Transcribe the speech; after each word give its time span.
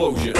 Explosion. 0.00 0.39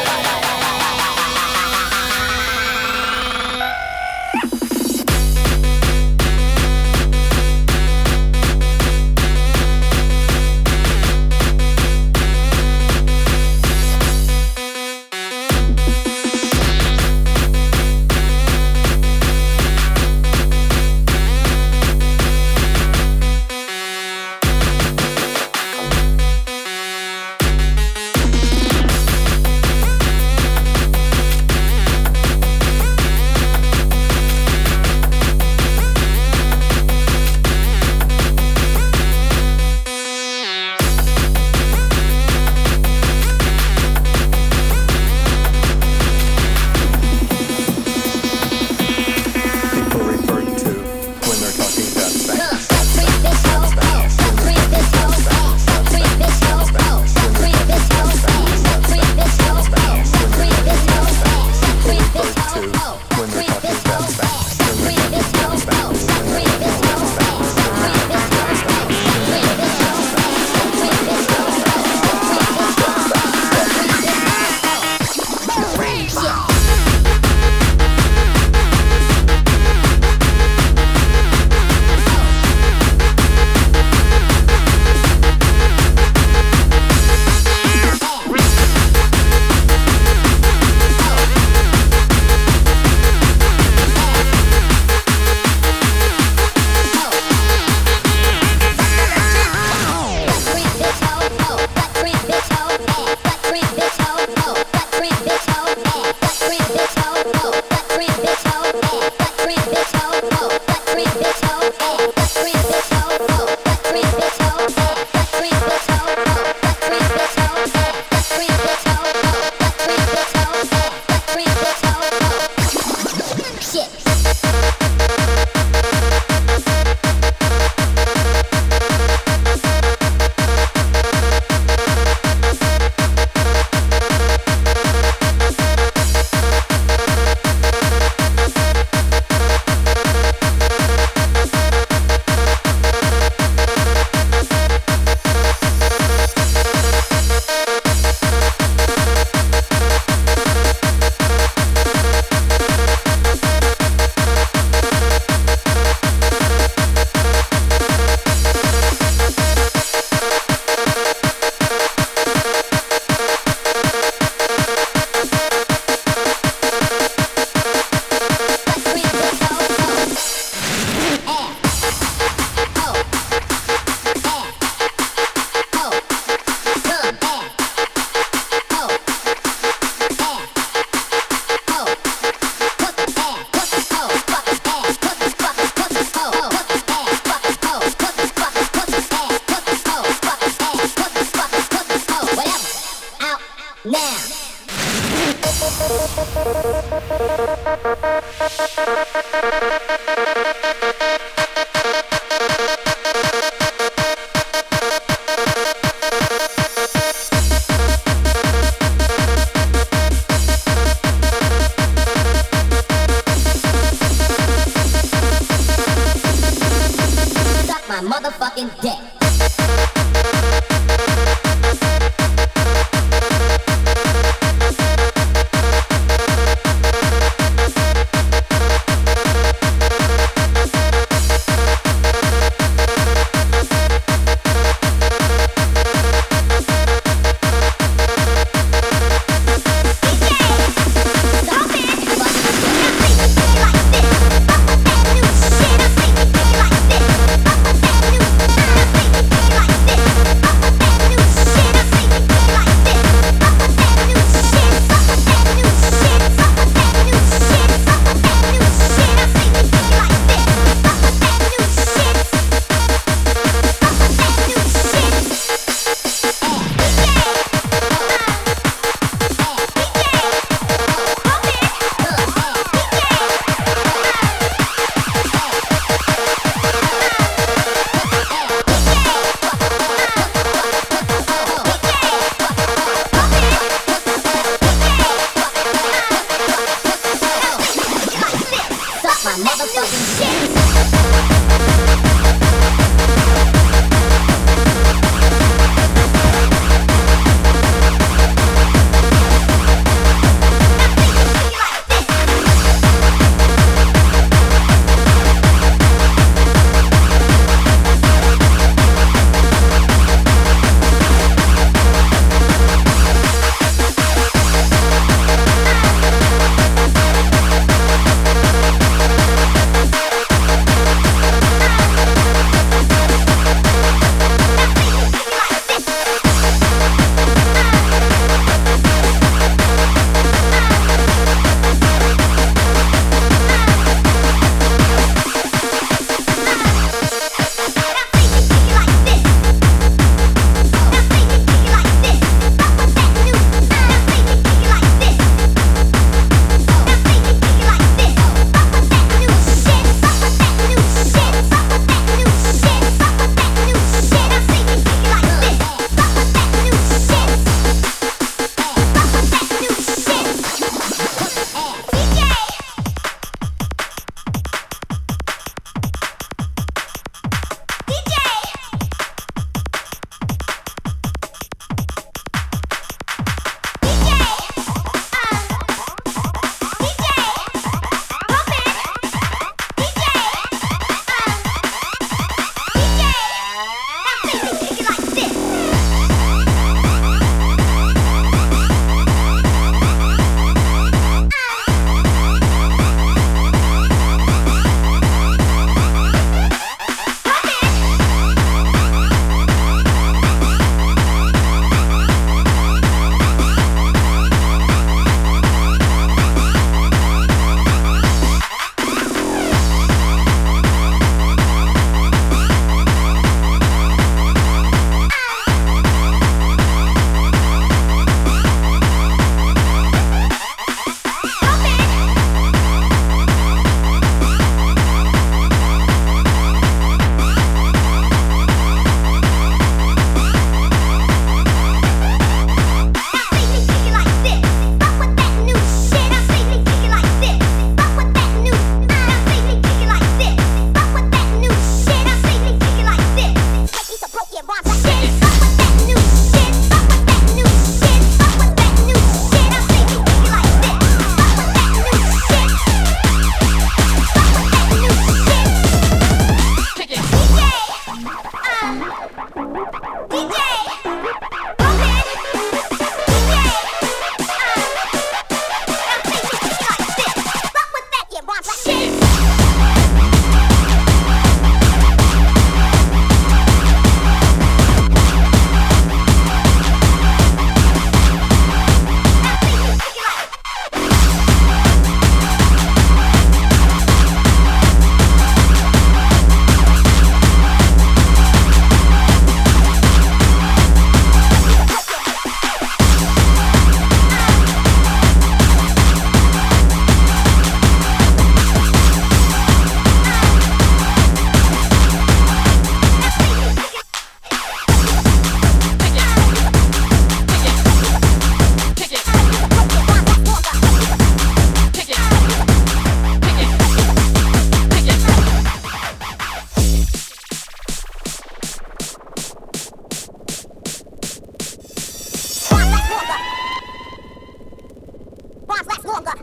lives 525.61 525.67
last 525.67 525.85
longer. 525.85 526.15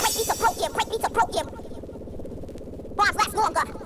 Break 0.00 0.14
beats 0.16 0.30
are 0.30 0.36
him, 0.54 0.72
break 0.72 0.88
beats 0.90 1.04
are 1.04 1.10
him. 1.34 1.46
Bars 2.96 3.16
last 3.16 3.34
longer. 3.34 3.85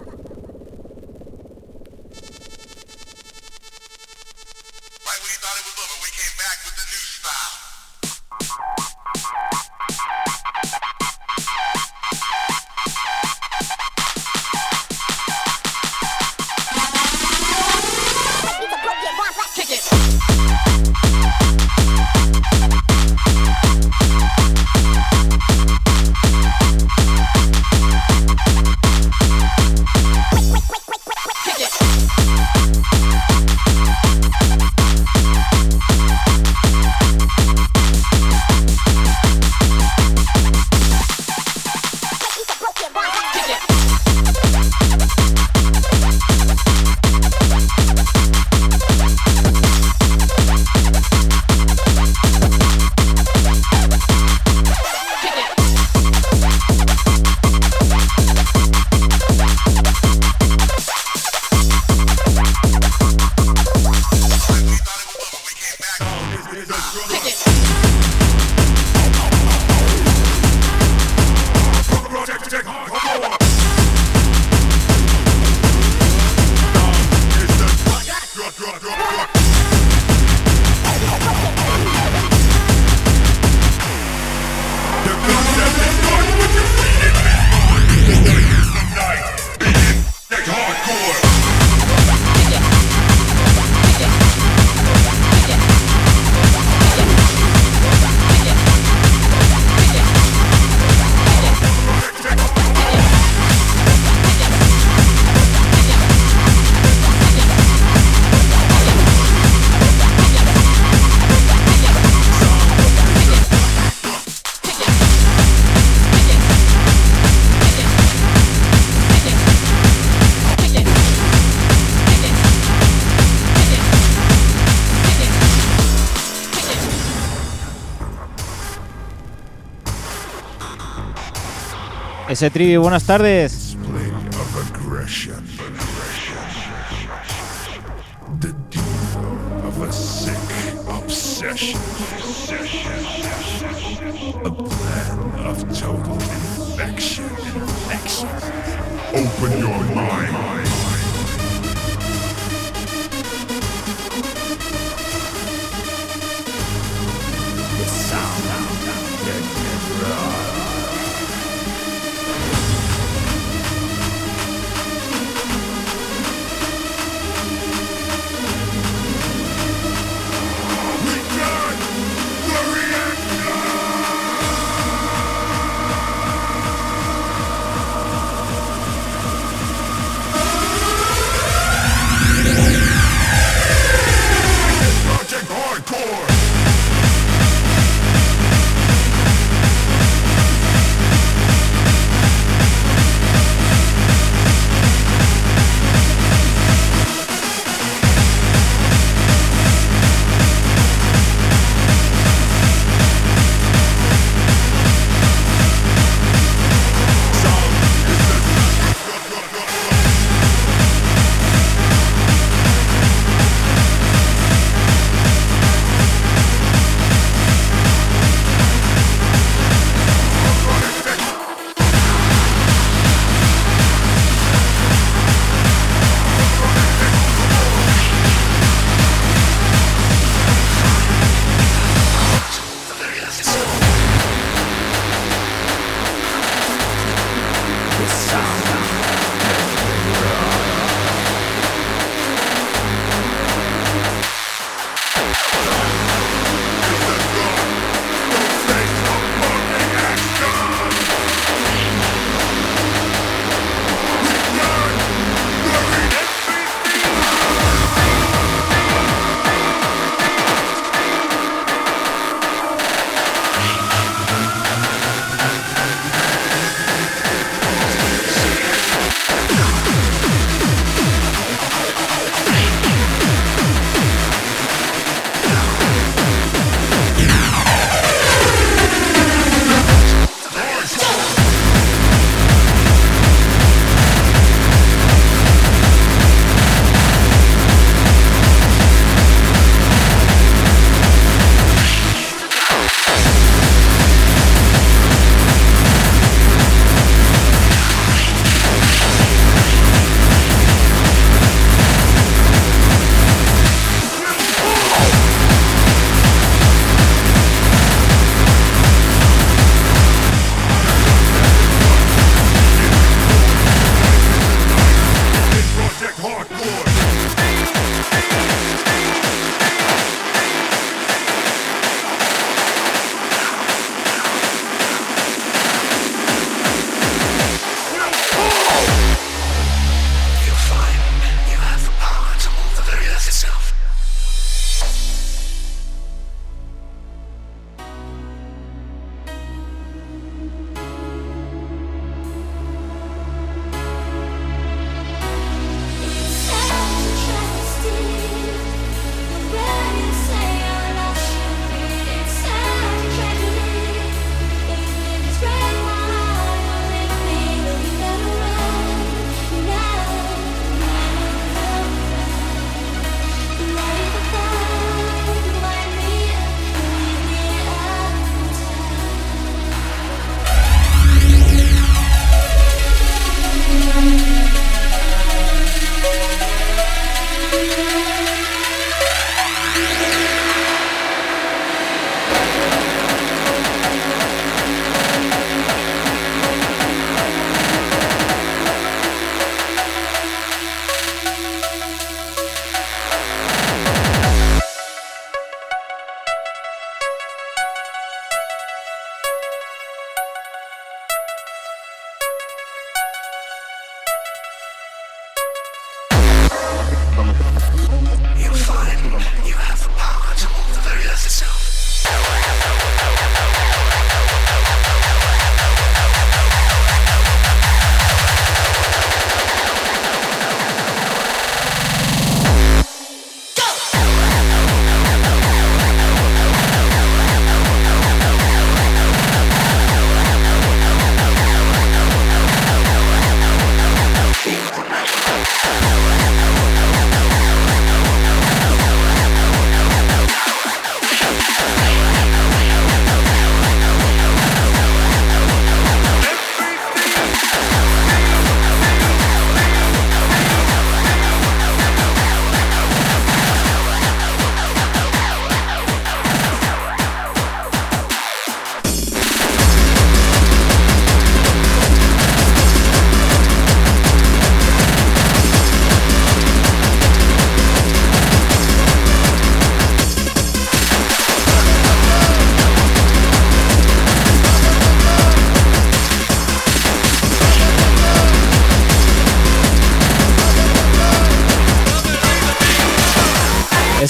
Ese 132.40 132.48
tri, 132.50 132.74
buenas 132.78 133.04
tardes. 133.04 133.59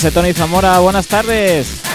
Ese 0.00 0.10
Tony 0.10 0.32
Zamora, 0.32 0.78
buenas 0.78 1.06
tardes. 1.06 1.89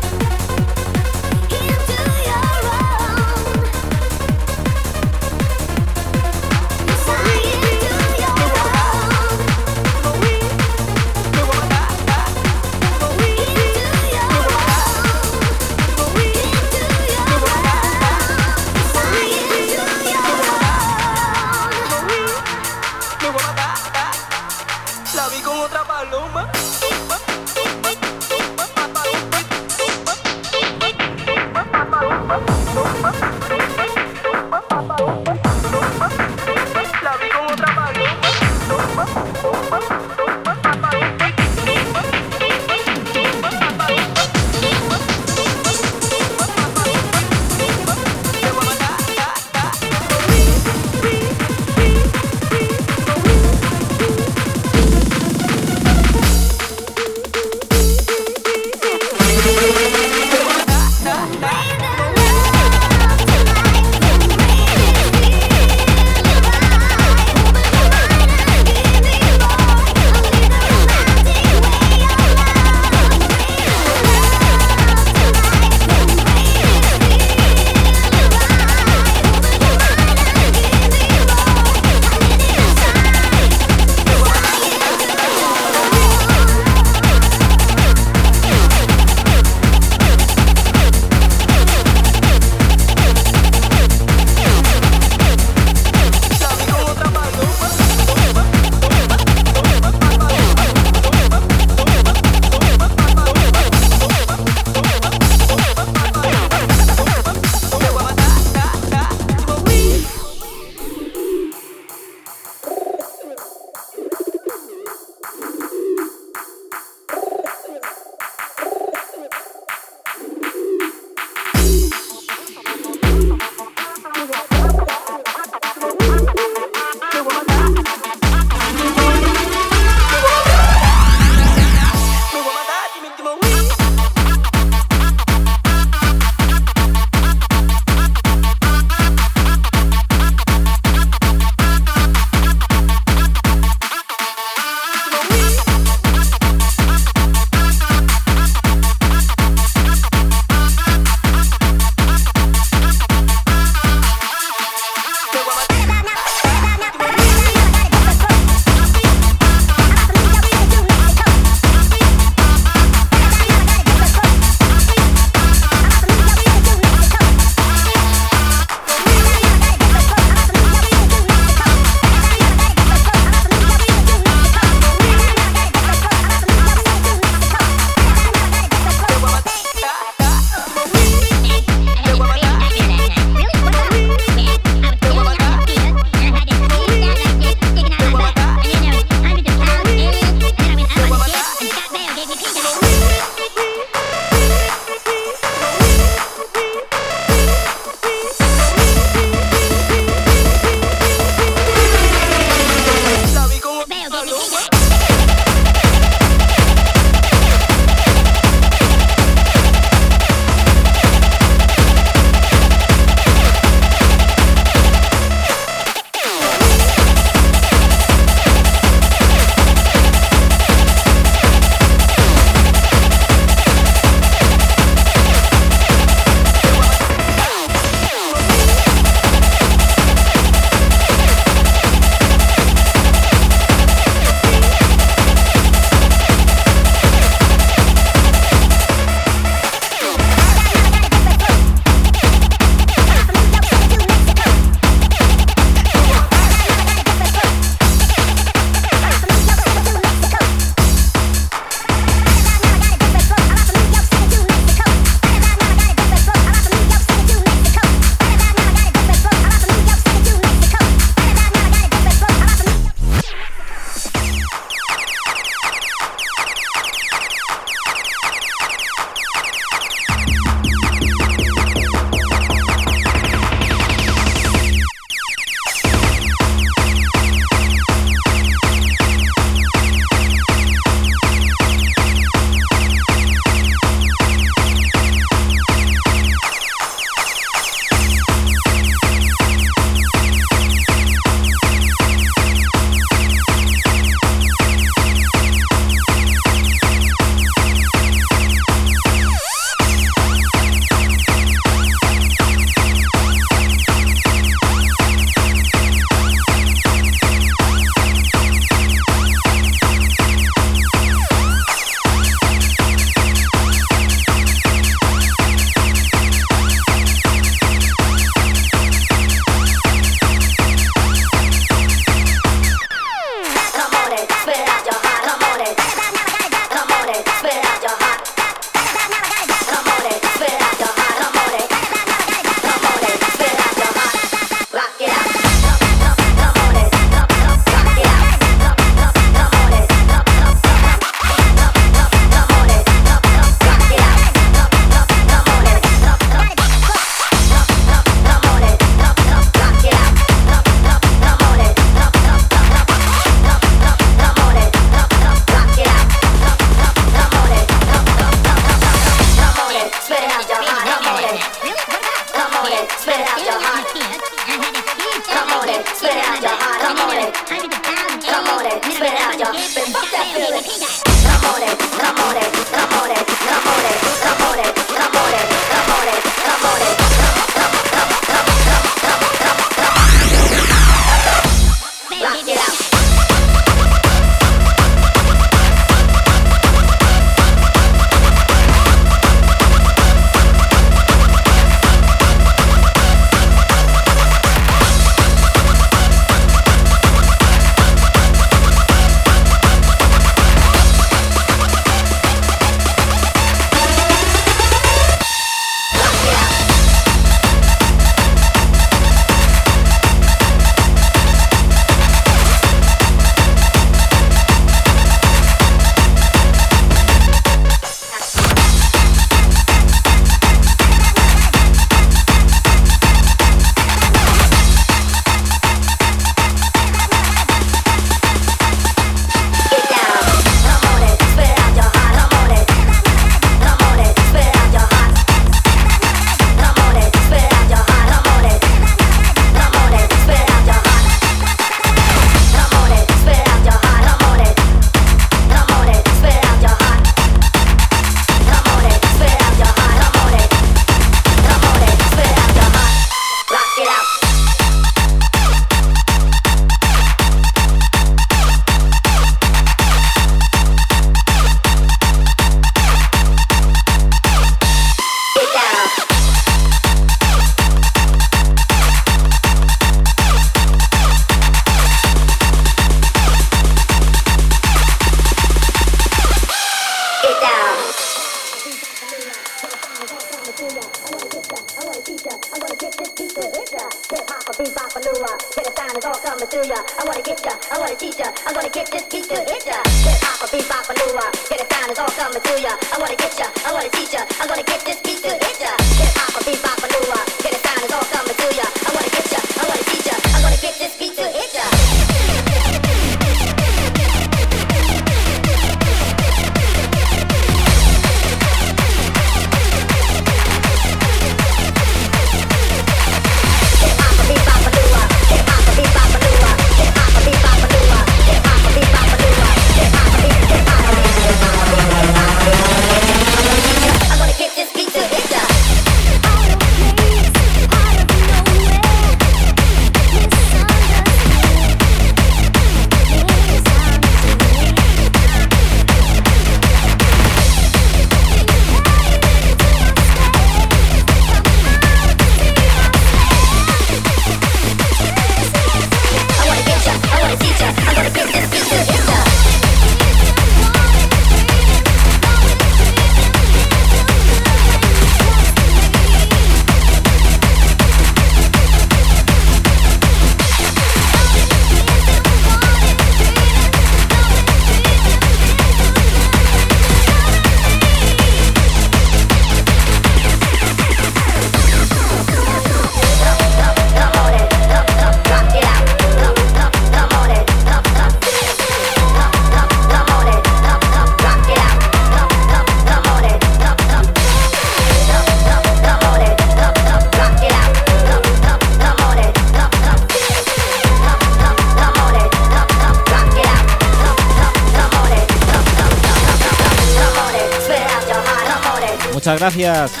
Gracias. 599.41 600.00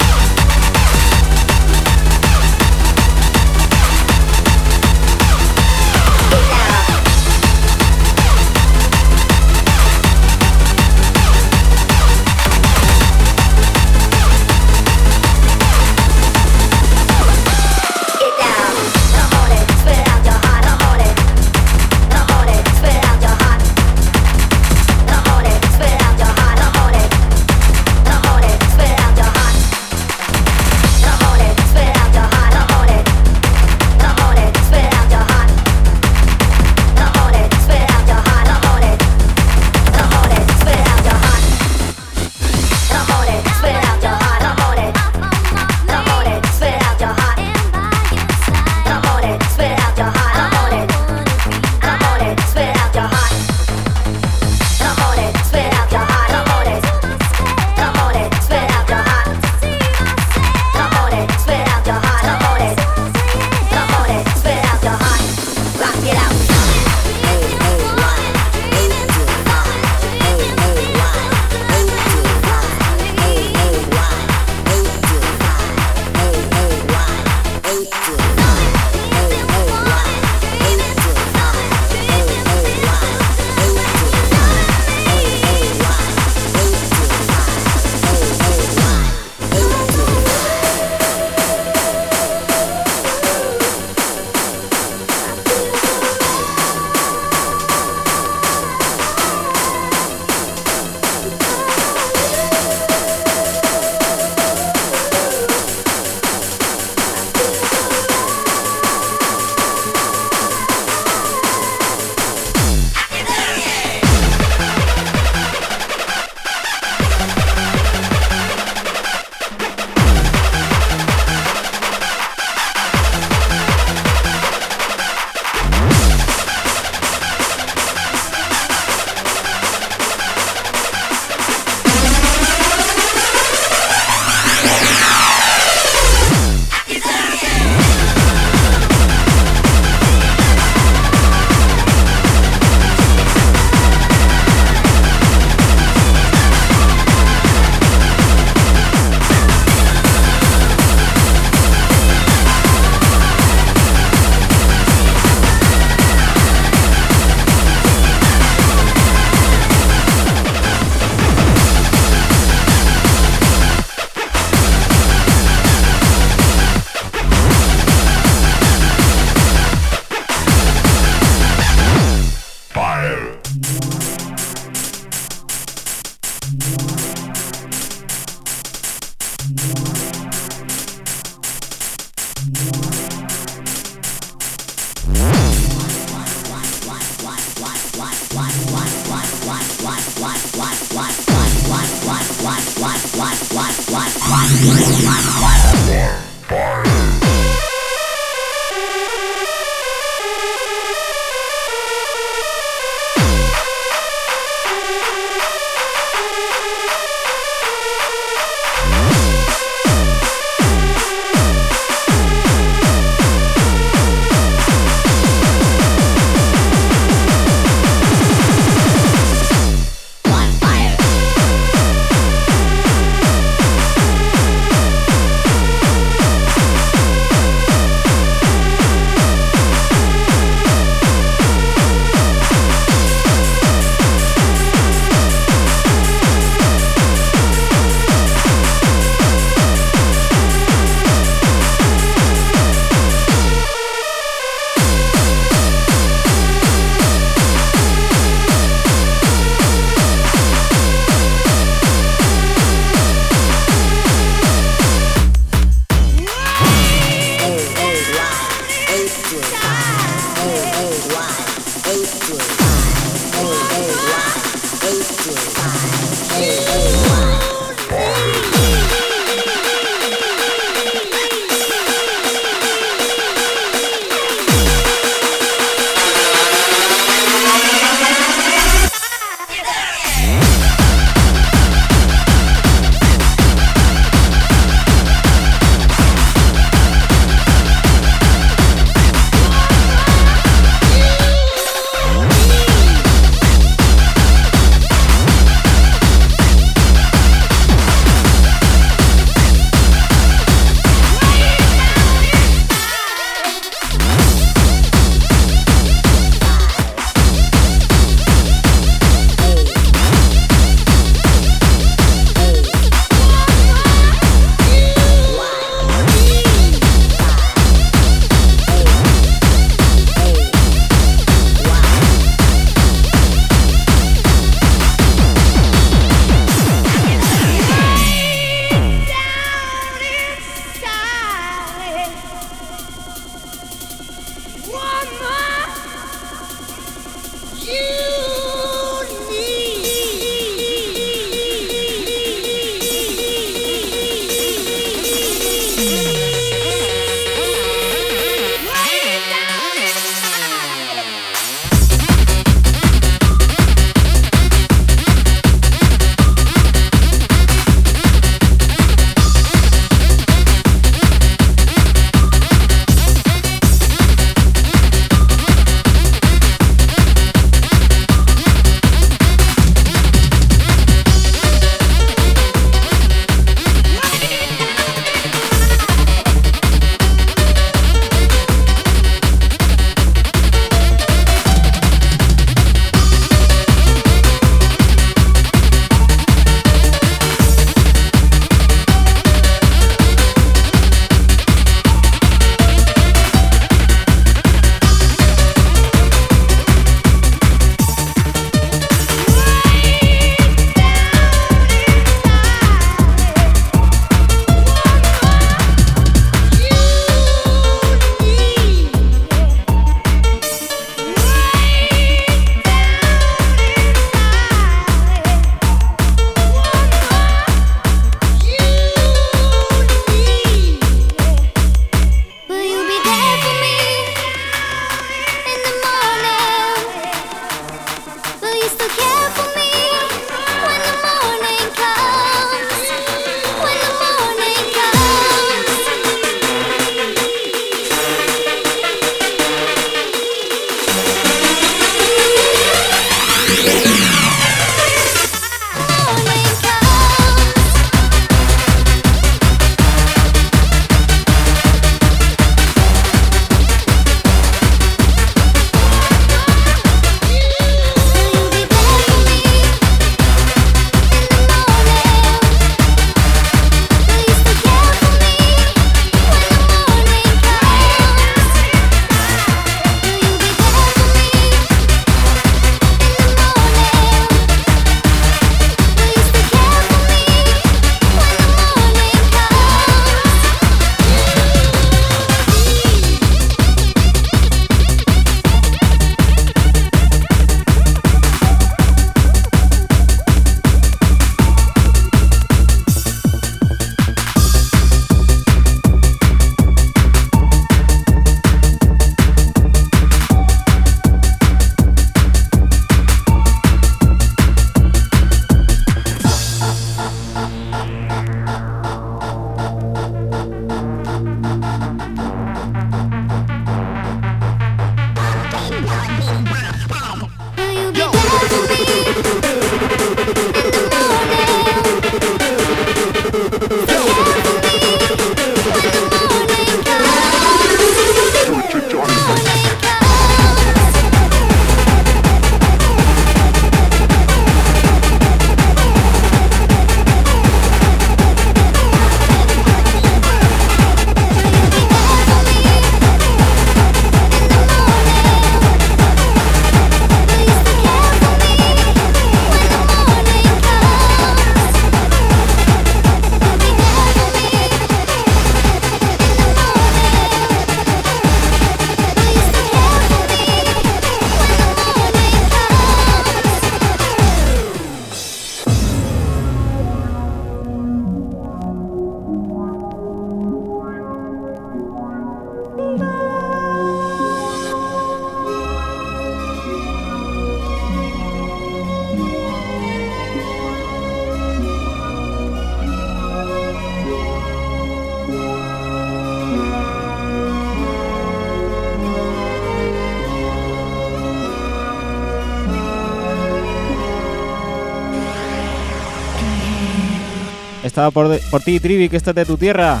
Por, 598.12 598.62
ti, 598.64 598.78
Trivi, 598.78 599.08
que 599.08 599.16
esta 599.16 599.30
es 599.30 599.36
de 599.36 599.44
tu 599.44 599.56
tierra. 599.56 600.00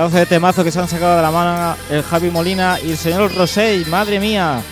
Pedazo 0.00 0.16
de 0.16 0.24
temazo 0.24 0.64
que 0.64 0.72
se 0.72 0.80
han 0.80 0.88
sacado 0.88 1.16
de 1.16 1.20
la 1.20 1.30
mano 1.30 1.76
el 1.90 2.02
Javi 2.02 2.30
Molina 2.30 2.78
y 2.82 2.92
el 2.92 2.96
señor 2.96 3.34
Rosey, 3.34 3.84
madre 3.84 4.18
mía. 4.18 4.62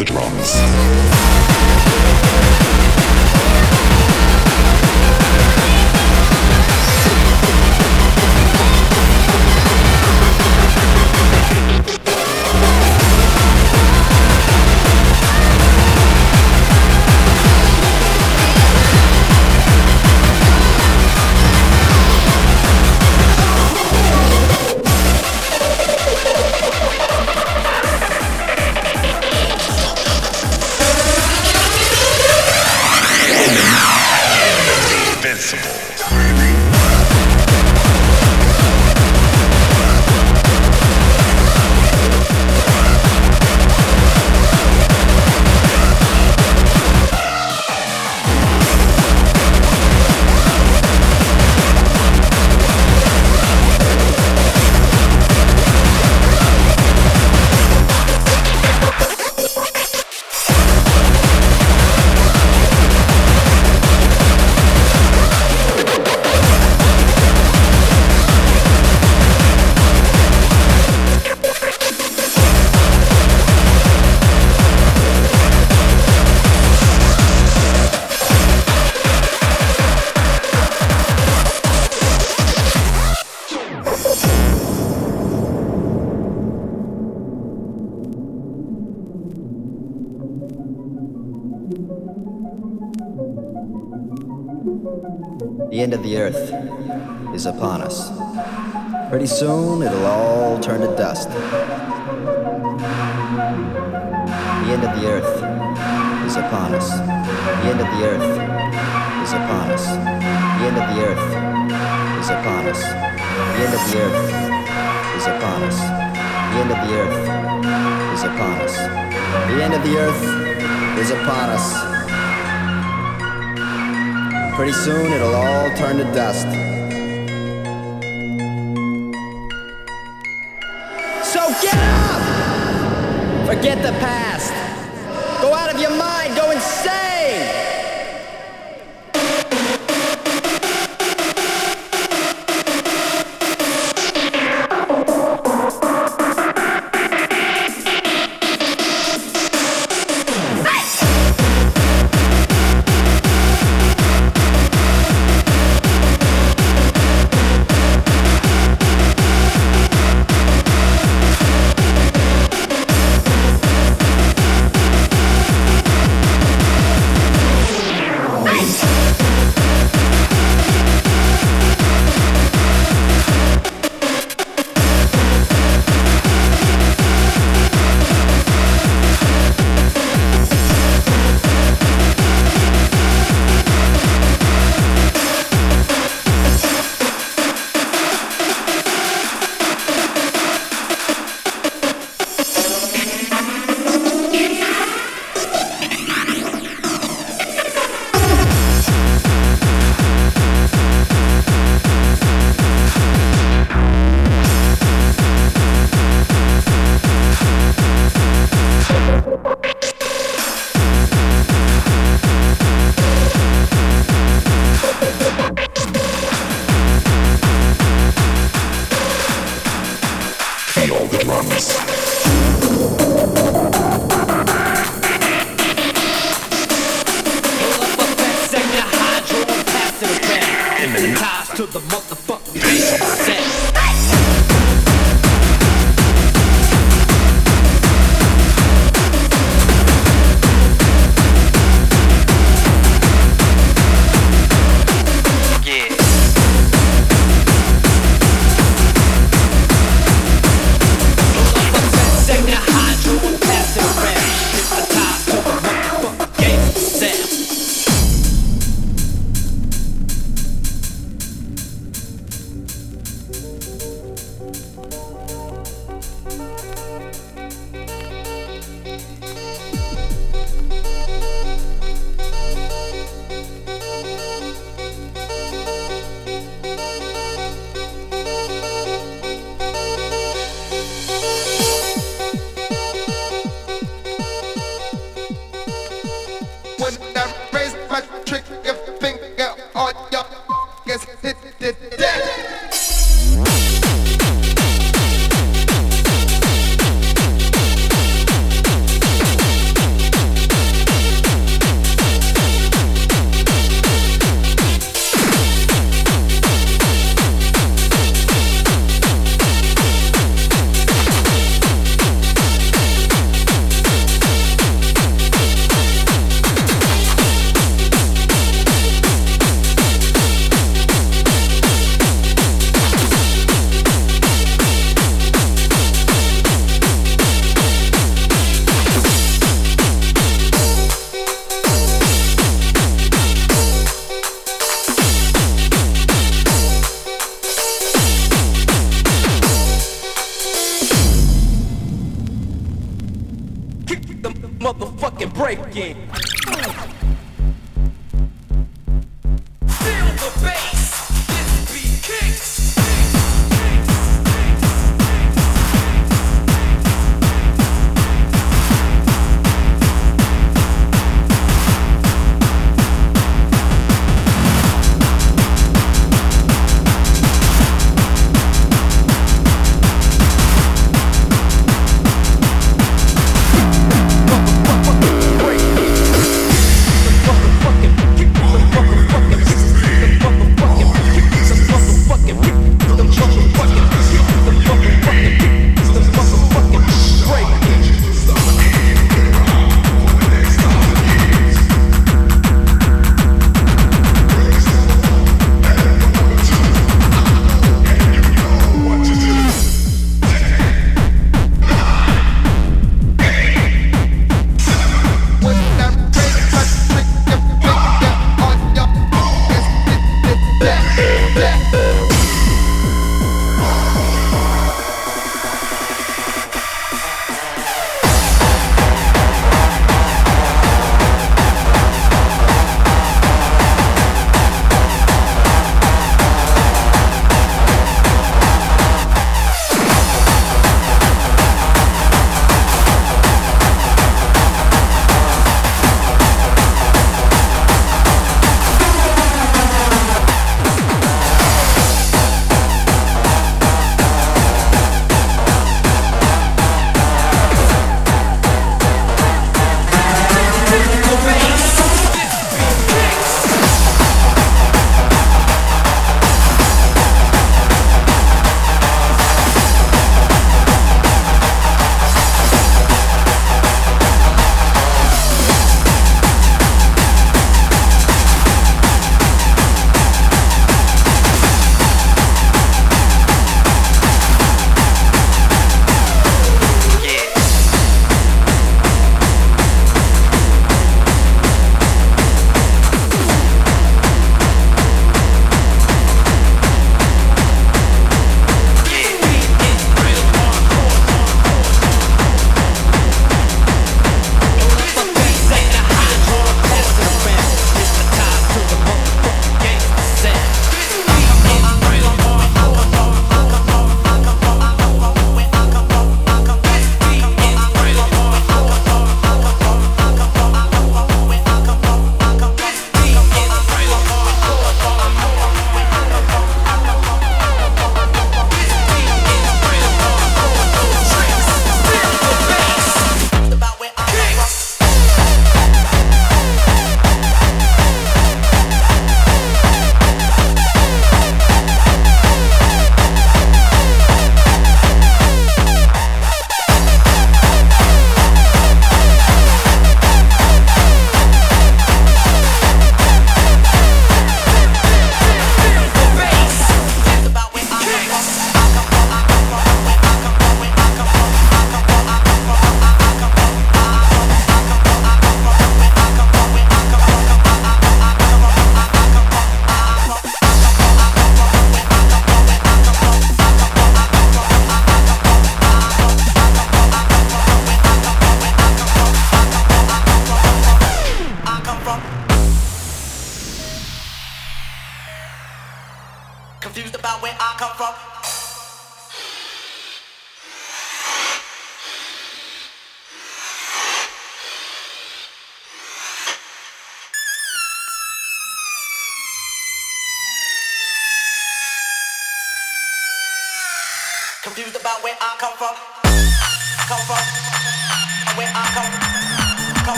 The 0.00 0.06
drums. 0.06 0.56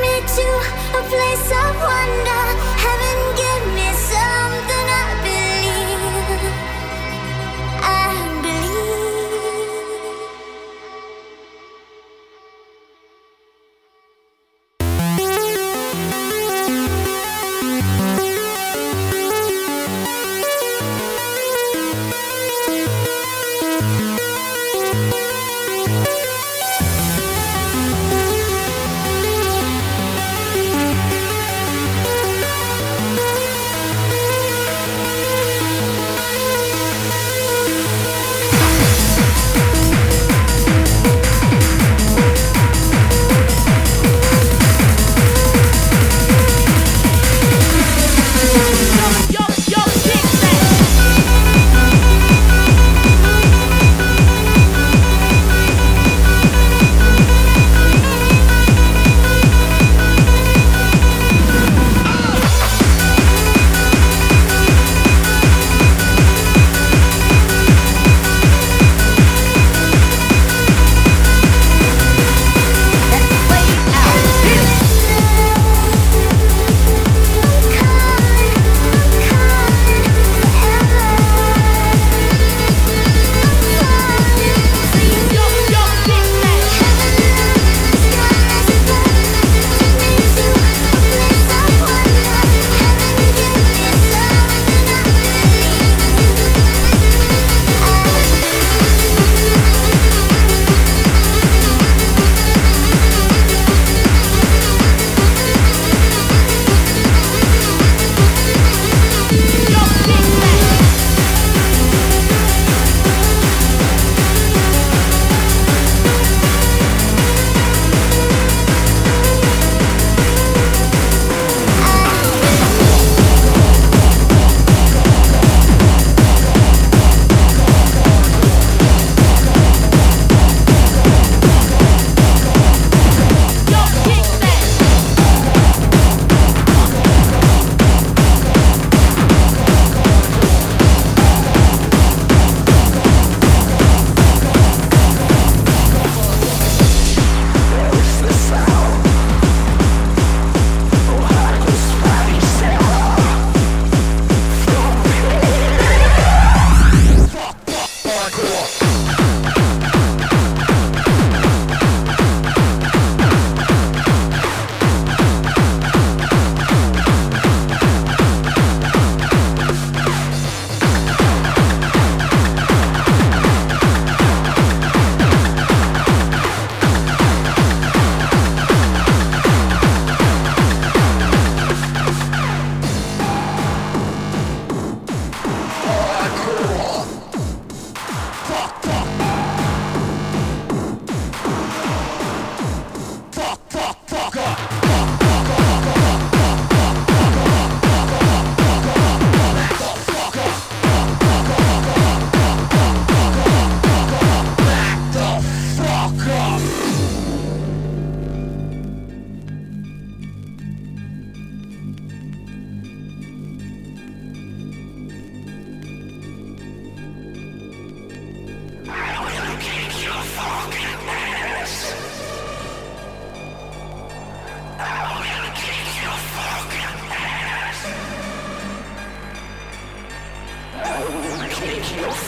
me 0.00 0.20
to 0.20 0.46
a 0.98 1.02
place 1.10 1.50
of 1.50 1.74
wonder, 1.76 2.44
heaven. 2.84 3.27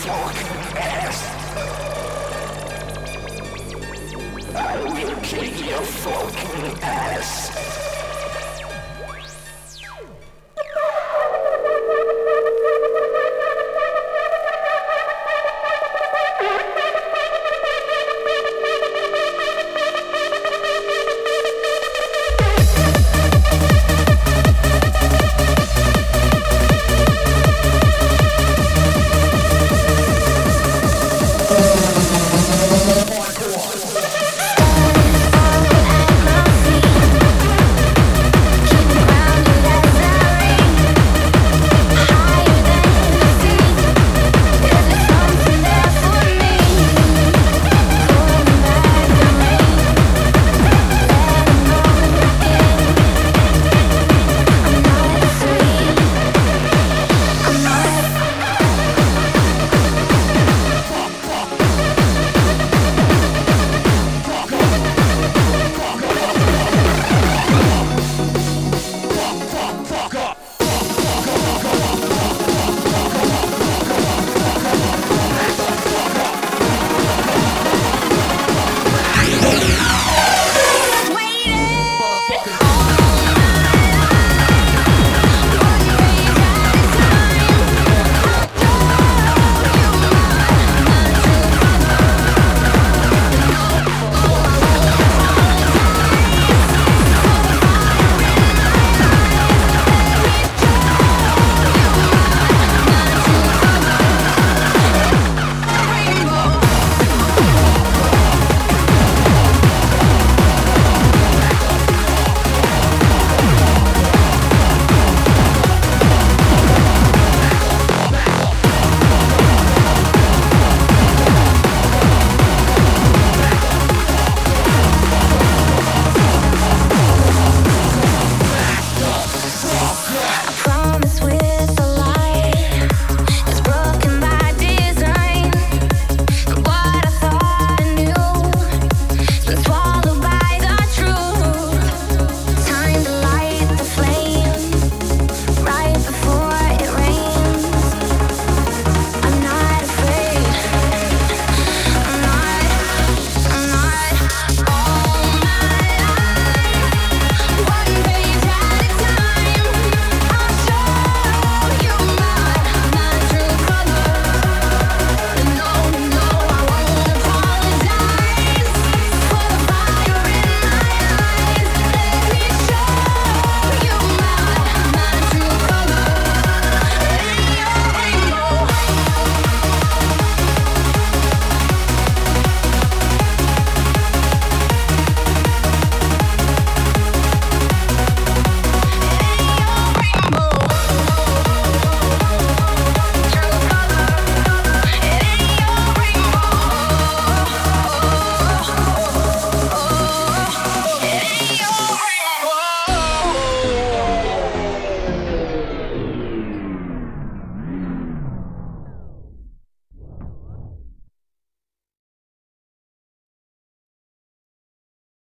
Smoke! 0.01 0.90